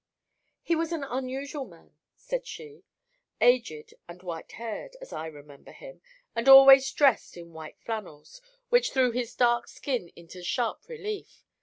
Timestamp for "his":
9.11-9.35